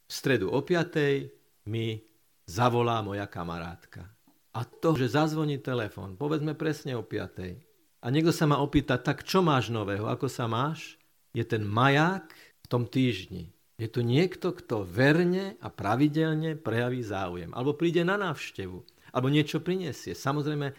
v 0.07 0.13
stredu 0.13 0.53
o 0.53 0.61
5. 0.61 1.67
mi 1.71 2.03
zavolá 2.45 3.01
moja 3.01 3.25
kamarátka. 3.31 4.11
A 4.51 4.67
to, 4.67 4.99
že 4.99 5.15
zazvoní 5.15 5.63
telefon, 5.63 6.19
povedzme 6.19 6.59
presne 6.59 6.99
o 6.99 7.03
5. 7.07 8.03
A 8.03 8.07
niekto 8.09 8.35
sa 8.35 8.49
ma 8.49 8.59
opýta, 8.59 8.99
tak 8.99 9.23
čo 9.23 9.45
máš 9.45 9.71
nového, 9.71 10.11
ako 10.11 10.27
sa 10.27 10.51
máš? 10.51 10.99
Je 11.31 11.47
ten 11.47 11.63
maják 11.63 12.27
v 12.35 12.67
tom 12.67 12.91
týždni. 12.91 13.55
Je 13.81 13.89
tu 13.89 14.05
niekto, 14.05 14.53
kto 14.53 14.85
verne 14.85 15.57
a 15.63 15.73
pravidelne 15.73 16.59
prejaví 16.59 17.01
záujem. 17.01 17.55
Alebo 17.57 17.73
príde 17.73 18.05
na 18.05 18.21
návštevu. 18.21 18.83
Alebo 19.15 19.33
niečo 19.33 19.63
prinesie. 19.63 20.13
Samozrejme, 20.13 20.75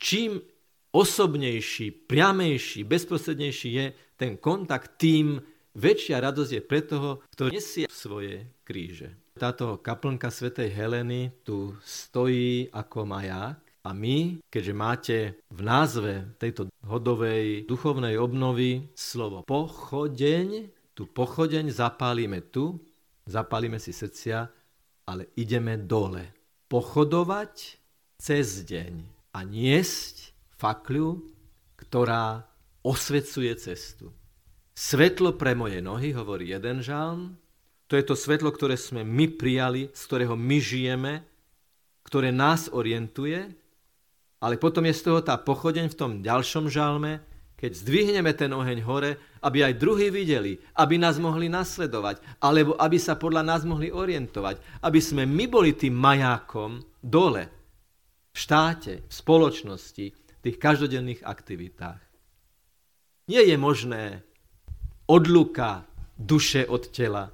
čím 0.00 0.42
osobnejší, 0.92 2.06
priamejší, 2.06 2.84
bezprostrednejší 2.84 3.70
je 3.72 3.86
ten 4.16 4.36
kontakt, 4.36 5.00
tým 5.00 5.40
väčšia 5.72 6.20
radosť 6.20 6.52
je 6.52 6.62
pre 6.62 6.80
toho, 6.84 7.24
kto 7.32 7.48
nesie 7.48 7.88
svoje 7.88 8.44
kríže. 8.62 9.16
Táto 9.32 9.80
kaplnka 9.80 10.28
svätej 10.28 10.68
Heleny 10.68 11.32
tu 11.40 11.72
stojí 11.80 12.68
ako 12.68 13.08
maják 13.08 13.56
a 13.82 13.90
my, 13.96 14.44
keďže 14.52 14.74
máte 14.76 15.16
v 15.48 15.60
názve 15.64 16.12
tejto 16.36 16.68
hodovej 16.84 17.64
duchovnej 17.64 18.20
obnovy 18.20 18.92
slovo 18.92 19.42
pochodeň, 19.48 20.68
tu 20.92 21.08
pochodeň 21.08 21.72
zapálime 21.72 22.44
tu, 22.52 22.76
zapálime 23.24 23.80
si 23.80 23.96
srdcia, 23.96 24.44
ale 25.08 25.32
ideme 25.40 25.80
dole. 25.80 26.28
Pochodovať 26.68 27.80
cez 28.20 28.62
deň 28.68 28.92
a 29.32 29.40
niesť 29.42 30.31
fakľu, 30.62 31.18
ktorá 31.74 32.46
osvecuje 32.86 33.50
cestu. 33.58 34.14
Svetlo 34.72 35.34
pre 35.34 35.58
moje 35.58 35.82
nohy, 35.82 36.14
hovorí 36.14 36.54
jeden 36.54 36.78
žalm, 36.78 37.34
to 37.90 37.98
je 37.98 38.06
to 38.06 38.14
svetlo, 38.14 38.54
ktoré 38.54 38.78
sme 38.78 39.02
my 39.02 39.26
prijali, 39.34 39.90
z 39.90 40.00
ktorého 40.06 40.38
my 40.38 40.58
žijeme, 40.62 41.12
ktoré 42.06 42.30
nás 42.30 42.70
orientuje, 42.72 43.52
ale 44.40 44.54
potom 44.56 44.86
je 44.86 44.94
z 44.96 45.02
toho 45.10 45.20
tá 45.20 45.36
pochodeň 45.36 45.92
v 45.92 45.98
tom 45.98 46.12
ďalšom 46.24 46.72
žalme, 46.72 47.20
keď 47.60 47.78
zdvihneme 47.78 48.32
ten 48.34 48.50
oheň 48.50 48.82
hore, 48.82 49.20
aby 49.44 49.62
aj 49.62 49.78
druhí 49.78 50.10
videli, 50.10 50.58
aby 50.74 50.98
nás 50.98 51.20
mohli 51.22 51.46
nasledovať, 51.46 52.18
alebo 52.42 52.74
aby 52.74 52.98
sa 52.98 53.14
podľa 53.14 53.46
nás 53.46 53.62
mohli 53.62 53.92
orientovať, 53.92 54.82
aby 54.82 54.98
sme 54.98 55.28
my 55.28 55.46
boli 55.46 55.76
tým 55.78 55.94
majákom 55.94 56.82
dole, 56.98 57.46
v 58.32 58.36
štáte, 58.40 59.04
v 59.04 59.12
spoločnosti, 59.12 60.21
tých 60.42 60.58
každodenných 60.58 61.22
aktivitách. 61.22 62.02
Nie 63.30 63.42
je 63.46 63.56
možné 63.56 64.26
odluka 65.06 65.86
duše 66.18 66.66
od 66.66 66.90
tela. 66.90 67.30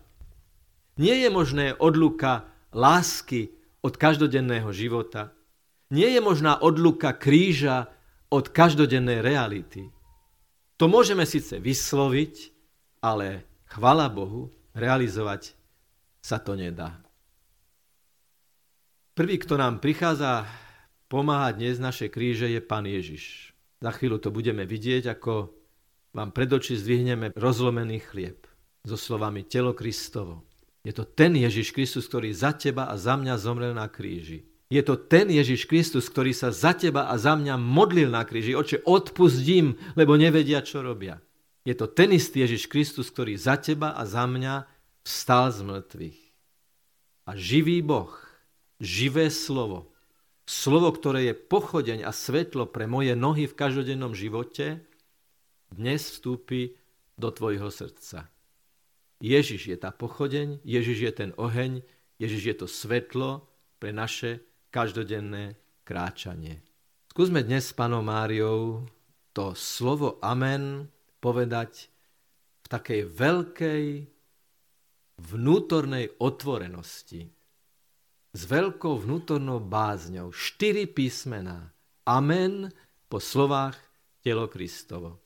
Nie 1.01 1.25
je 1.25 1.29
možné 1.33 1.73
odluka 1.81 2.45
lásky 2.77 3.49
od 3.81 3.97
každodenného 3.97 4.69
života. 4.77 5.33
Nie 5.89 6.13
je 6.13 6.21
možná 6.21 6.61
odluka 6.61 7.17
kríža 7.17 7.89
od 8.29 8.53
každodennej 8.53 9.25
reality. 9.25 9.89
To 10.77 10.87
môžeme 10.87 11.25
síce 11.25 11.57
vysloviť, 11.57 12.35
ale 13.01 13.49
chvala 13.73 14.13
Bohu, 14.13 14.53
realizovať 14.77 15.57
sa 16.21 16.37
to 16.39 16.55
nedá. 16.55 17.01
Prvý, 19.17 19.41
kto 19.41 19.59
nám 19.59 19.83
prichádza 19.83 20.47
pomáhať 21.09 21.61
dnes 21.61 21.77
naše 21.81 22.13
kríže, 22.13 22.49
je 22.49 22.61
Pán 22.61 22.85
Ježiš. 22.85 23.57
Za 23.81 23.91
chvíľu 23.97 24.21
to 24.21 24.29
budeme 24.29 24.69
vidieť, 24.69 25.19
ako 25.19 25.53
vám 26.13 26.31
pred 26.33 26.49
oči 26.53 26.77
zdvihneme 26.77 27.33
rozlomený 27.37 28.05
chlieb 28.05 28.45
so 28.85 28.97
slovami 28.97 29.45
telo 29.49 29.73
Kristovo. 29.73 30.45
Je 30.85 30.95
to 30.95 31.05
ten 31.05 31.35
Ježiš 31.37 31.75
Kristus, 31.75 32.09
ktorý 32.09 32.33
za 32.33 32.55
teba 32.55 32.89
a 32.89 32.95
za 32.97 33.19
mňa 33.19 33.35
zomrel 33.37 33.73
na 33.77 33.89
kríži. 33.91 34.47
Je 34.69 34.85
to 34.85 35.01
ten 35.01 35.33
Ježiš 35.33 35.65
Kristus, 35.65 36.13
ktorý 36.13 36.37
sa 36.37 36.53
za 36.53 36.77
teba 36.77 37.09
a 37.09 37.17
za 37.17 37.33
mňa 37.33 37.57
modlil 37.57 38.13
na 38.13 38.25
kríži. 38.29 38.53
Oče, 38.53 38.85
odpustím, 38.85 39.81
lebo 39.97 40.17
nevedia, 40.21 40.61
čo 40.61 40.85
robia. 40.85 41.25
Je 41.65 41.73
to 41.73 41.89
ten 41.89 42.13
istý 42.13 42.45
Ježiš 42.45 42.69
Kristus, 42.69 43.09
ktorý 43.09 43.37
za 43.37 43.57
teba 43.57 43.97
a 43.97 44.05
za 44.05 44.29
mňa 44.29 44.69
vstal 45.05 45.53
z 45.53 45.61
mŕtvych. 45.65 46.21
A 47.29 47.37
živý 47.37 47.81
Boh, 47.81 48.13
živé 48.81 49.33
slovo, 49.33 49.93
slovo, 50.49 50.89
ktoré 50.97 51.29
je 51.29 51.35
pochodeň 51.37 52.09
a 52.09 52.11
svetlo 52.17 52.65
pre 52.73 52.89
moje 52.89 53.13
nohy 53.13 53.45
v 53.45 53.53
každodennom 53.53 54.17
živote, 54.17 54.81
dnes 55.69 56.01
vstúpi 56.09 56.73
do 57.21 57.29
tvojho 57.29 57.69
srdca. 57.69 58.33
Ježiš 59.21 59.69
je 59.69 59.77
tá 59.77 59.93
pochodeň, 59.93 60.65
Ježiš 60.65 60.99
je 61.05 61.13
ten 61.13 61.31
oheň, 61.37 61.85
Ježiš 62.17 62.43
je 62.49 62.57
to 62.65 62.67
svetlo 62.67 63.45
pre 63.77 63.93
naše 63.93 64.41
každodenné 64.73 65.61
kráčanie. 65.85 66.65
Skúsme 67.13 67.45
dnes 67.45 67.69
s 67.69 67.77
panom 67.77 68.09
Máriou 68.09 68.89
to 69.37 69.53
slovo 69.53 70.17
amen 70.25 70.89
povedať 71.21 71.93
v 72.65 72.67
takej 72.73 73.01
veľkej 73.05 73.85
vnútornej 75.19 76.15
otvorenosti. 76.23 77.38
S 78.37 78.45
veľkou 78.45 79.09
vnútornou 79.09 79.63
bázňou. 79.63 80.33
Štyri 80.33 80.85
písmená. 80.85 81.73
Amen 82.05 82.69
po 83.09 83.21
slovách 83.21 83.77
telo 84.21 84.49
Kristovo. 84.49 85.21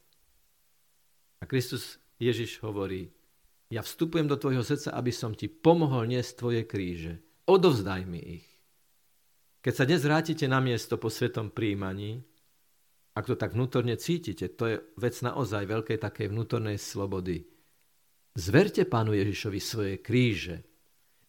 A 1.42 1.46
Kristus 1.50 1.98
Ježiš 2.22 2.62
hovorí, 2.62 3.10
ja 3.72 3.82
vstupujem 3.82 4.30
do 4.30 4.38
tvojho 4.38 4.62
srdca, 4.62 4.94
aby 4.94 5.10
som 5.10 5.34
ti 5.34 5.50
pomohol 5.50 6.06
niesť 6.06 6.32
tvoje 6.38 6.62
kríže. 6.62 7.18
Odovzdaj 7.50 8.02
mi 8.06 8.20
ich. 8.38 8.46
Keď 9.62 9.72
sa 9.74 9.86
dnes 9.86 10.02
vrátite 10.06 10.46
na 10.46 10.62
miesto 10.62 10.98
po 10.98 11.10
svetom 11.10 11.50
príjmaní, 11.50 12.22
ak 13.12 13.28
to 13.28 13.34
tak 13.34 13.52
vnútorne 13.52 13.98
cítite, 13.98 14.50
to 14.54 14.64
je 14.70 14.76
vec 14.96 15.14
naozaj 15.20 15.68
veľkej 15.68 15.98
takej 16.00 16.26
vnútornej 16.30 16.78
slobody. 16.78 17.44
Zverte 18.32 18.88
pánu 18.88 19.12
Ježišovi 19.12 19.60
svoje 19.60 19.94
kríže. 20.00 20.64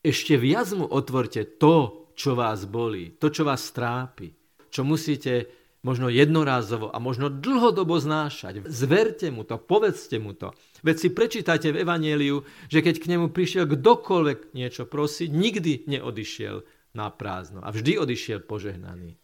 Ešte 0.04 0.36
viac 0.36 0.68
mu 0.76 0.84
otvorte 0.84 1.48
to, 1.56 2.12
čo 2.12 2.36
vás 2.36 2.68
bolí, 2.68 3.16
to, 3.16 3.32
čo 3.32 3.48
vás 3.48 3.72
trápi, 3.72 4.36
čo 4.68 4.84
musíte 4.84 5.48
možno 5.84 6.08
jednorázovo 6.12 6.92
a 6.92 7.00
možno 7.00 7.32
dlhodobo 7.32 7.96
znášať. 8.00 8.68
Zverte 8.68 9.32
mu 9.32 9.48
to, 9.48 9.56
povedzte 9.60 10.20
mu 10.20 10.36
to. 10.36 10.52
Veď 10.84 10.96
si 11.00 11.10
prečítajte 11.12 11.72
v 11.72 11.88
Evanieliu, 11.88 12.44
že 12.68 12.84
keď 12.84 12.96
k 13.00 13.10
nemu 13.16 13.32
prišiel 13.32 13.64
kdokoľvek 13.68 14.56
niečo 14.56 14.88
prosiť, 14.88 15.30
nikdy 15.32 15.88
neodišiel 15.88 16.64
na 16.96 17.08
prázdno 17.08 17.64
a 17.64 17.72
vždy 17.72 18.00
odišiel 18.00 18.44
požehnaný. 18.44 19.16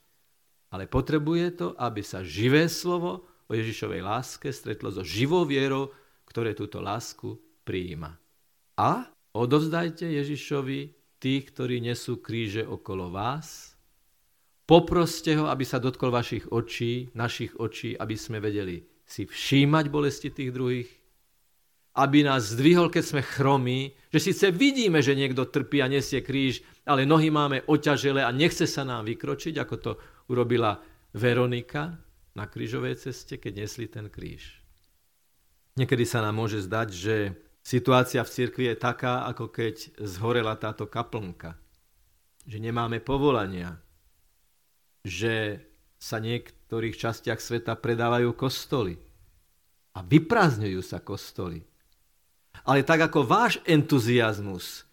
Ale 0.72 0.88
potrebuje 0.88 1.60
to, 1.60 1.68
aby 1.76 2.00
sa 2.08 2.24
živé 2.24 2.72
slovo 2.72 3.28
o 3.50 3.52
Ježišovej 3.52 4.00
láske 4.00 4.54
stretlo 4.56 4.96
so 4.96 5.04
živou 5.04 5.44
vierou, 5.44 5.92
ktoré 6.24 6.54
túto 6.54 6.80
lásku 6.80 7.36
prijíma. 7.66 8.16
A 8.78 9.12
odovzdajte 9.34 10.08
Ježišovi 10.10 10.80
tých, 11.20 11.44
ktorí 11.52 11.84
nesú 11.84 12.24
kríže 12.24 12.64
okolo 12.64 13.12
vás. 13.12 13.76
Poproste 14.70 15.34
ho, 15.34 15.50
aby 15.50 15.66
sa 15.66 15.82
dotkol 15.82 16.14
vašich 16.14 16.54
očí, 16.54 17.10
našich 17.18 17.58
očí, 17.58 17.98
aby 17.98 18.16
sme 18.16 18.38
vedeli 18.38 18.86
si 19.10 19.26
všímať 19.26 19.86
bolesti 19.90 20.30
tých 20.30 20.54
druhých, 20.54 20.90
aby 21.98 22.22
nás 22.22 22.54
zdvihol, 22.54 22.94
keď 22.94 23.04
sme 23.04 23.26
chromí, 23.26 23.98
že 24.14 24.30
síce 24.30 24.54
vidíme, 24.54 25.02
že 25.02 25.18
niekto 25.18 25.50
trpí 25.50 25.82
a 25.82 25.90
nesie 25.90 26.22
kríž, 26.22 26.62
ale 26.86 27.10
nohy 27.10 27.34
máme 27.34 27.66
oťažele 27.66 28.22
a 28.22 28.30
nechce 28.30 28.70
sa 28.70 28.86
nám 28.86 29.10
vykročiť, 29.10 29.58
ako 29.58 29.76
to 29.82 29.92
urobila 30.30 30.78
Veronika 31.18 31.98
na 32.38 32.46
krížovej 32.46 33.02
ceste, 33.02 33.42
keď 33.42 33.66
nesli 33.66 33.90
ten 33.90 34.06
kríž. 34.14 34.62
Niekedy 35.82 36.06
sa 36.06 36.22
nám 36.22 36.38
môže 36.38 36.62
zdať, 36.62 36.88
že 36.94 37.16
Situácia 37.70 38.26
v 38.26 38.34
cirkvi 38.34 38.74
je 38.74 38.82
taká, 38.82 39.30
ako 39.30 39.54
keď 39.54 39.94
zhorela 40.02 40.58
táto 40.58 40.90
kaplnka. 40.90 41.54
Že 42.50 42.66
nemáme 42.66 42.98
povolania. 42.98 43.78
Že 45.06 45.62
sa 46.02 46.18
niektorých 46.18 46.98
častiach 46.98 47.38
sveta 47.38 47.78
predávajú 47.78 48.34
kostoly. 48.34 48.98
A 49.94 50.02
vyprázdňujú 50.02 50.82
sa 50.82 50.98
kostoly. 50.98 51.62
Ale 52.66 52.82
tak 52.82 53.06
ako 53.06 53.30
váš 53.30 53.62
entuziasmus 53.70 54.90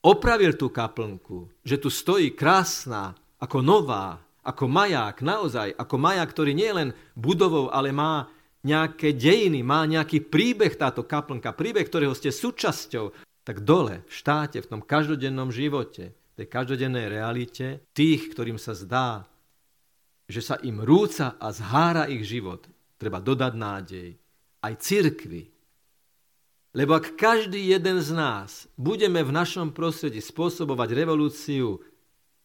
opravil 0.00 0.56
tú 0.56 0.72
kaplnku, 0.72 1.52
že 1.60 1.76
tu 1.76 1.92
stojí 1.92 2.32
krásna, 2.32 3.20
ako 3.36 3.60
nová, 3.60 4.16
ako 4.40 4.64
maják, 4.64 5.20
naozaj, 5.20 5.76
ako 5.76 6.00
maják, 6.00 6.32
ktorý 6.32 6.56
nie 6.56 6.72
je 6.72 6.78
len 6.80 6.90
budovou, 7.12 7.68
ale 7.68 7.92
má 7.92 8.32
nejaké 8.66 9.14
dejiny, 9.14 9.62
má 9.62 9.86
nejaký 9.86 10.26
príbeh 10.26 10.74
táto 10.74 11.06
kaplnka, 11.06 11.54
príbeh, 11.54 11.86
ktorého 11.86 12.14
ste 12.14 12.34
súčasťou, 12.34 13.14
tak 13.46 13.64
dole, 13.64 14.04
v 14.04 14.12
štáte, 14.12 14.58
v 14.60 14.70
tom 14.70 14.80
každodennom 14.84 15.48
živote, 15.48 16.12
tej 16.38 16.46
každodennej 16.46 17.10
realite, 17.10 17.82
tých, 17.90 18.30
ktorým 18.30 18.62
sa 18.62 18.76
zdá, 18.76 19.26
že 20.28 20.44
sa 20.44 20.60
im 20.60 20.84
rúca 20.84 21.34
a 21.40 21.48
zhára 21.50 22.06
ich 22.06 22.22
život, 22.22 22.68
treba 23.00 23.18
dodať 23.18 23.52
nádej. 23.56 24.08
Aj 24.60 24.74
cirkvi. 24.76 25.48
Lebo 26.76 27.00
ak 27.00 27.16
každý 27.16 27.58
jeden 27.72 28.04
z 28.04 28.12
nás 28.12 28.68
budeme 28.76 29.24
v 29.24 29.32
našom 29.32 29.72
prostredí 29.72 30.20
spôsobovať 30.20 30.88
revolúciu 30.92 31.80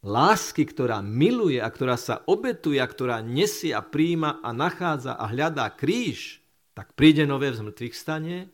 lásky, 0.03 0.67
ktorá 0.67 0.99
miluje 0.99 1.63
a 1.63 1.71
ktorá 1.71 1.95
sa 1.95 2.21
obetuje 2.27 2.77
a 2.77 2.85
ktorá 2.85 3.23
nesie 3.23 3.71
a 3.71 3.79
príjma 3.79 4.43
a 4.43 4.51
nachádza 4.51 5.15
a 5.15 5.31
hľadá 5.31 5.71
kríž, 5.71 6.43
tak 6.75 6.91
príde 6.93 7.23
nové 7.23 7.49
vzmrtvých 7.49 7.95
stane, 7.95 8.51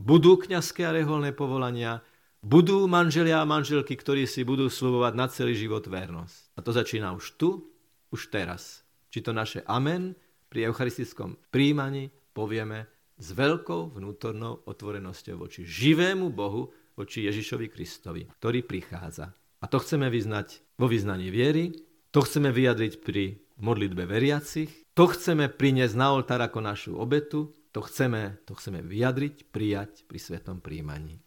budú 0.00 0.40
kňazské 0.40 0.88
a 0.88 0.96
reholné 0.96 1.36
povolania, 1.36 2.00
budú 2.40 2.88
manželia 2.88 3.44
a 3.44 3.48
manželky, 3.48 3.92
ktorí 3.92 4.24
si 4.24 4.42
budú 4.42 4.72
slubovať 4.72 5.12
na 5.12 5.26
celý 5.28 5.52
život 5.52 5.84
vernosť. 5.84 6.56
A 6.56 6.60
to 6.64 6.72
začína 6.72 7.12
už 7.12 7.36
tu, 7.36 7.68
už 8.08 8.32
teraz. 8.32 8.86
Či 9.12 9.20
to 9.20 9.36
naše 9.36 9.60
amen 9.68 10.16
pri 10.48 10.72
eucharistickom 10.72 11.36
príjmaní 11.52 12.08
povieme 12.32 12.88
s 13.16 13.32
veľkou 13.32 13.96
vnútornou 13.96 14.68
otvorenosťou 14.68 15.36
voči 15.40 15.64
živému 15.64 16.28
Bohu, 16.32 16.70
voči 16.96 17.24
Ježišovi 17.28 17.66
Kristovi, 17.68 18.28
ktorý 18.40 18.64
prichádza. 18.64 19.32
A 19.60 19.64
to 19.68 19.80
chceme 19.80 20.08
vyznať 20.12 20.65
vo 20.76 20.86
vyznaní 20.86 21.32
viery, 21.32 21.72
to 22.12 22.24
chceme 22.24 22.52
vyjadriť 22.52 23.04
pri 23.04 23.40
modlitbe 23.60 24.04
veriacich, 24.04 24.70
to 24.96 25.04
chceme 25.08 25.48
priniesť 25.52 25.96
na 25.96 26.12
oltár 26.12 26.40
ako 26.44 26.60
našu 26.60 26.92
obetu, 26.96 27.52
to 27.72 27.84
chceme, 27.84 28.40
to 28.48 28.56
chceme 28.56 28.80
vyjadriť, 28.80 29.52
prijať 29.52 30.08
pri 30.08 30.18
svetom 30.20 30.64
príjmaní. 30.64 31.20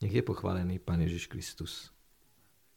Nech 0.00 0.14
je 0.14 0.22
pochválený 0.22 0.78
Pán 0.78 1.02
Ježiš 1.02 1.26
Kristus. 1.26 1.90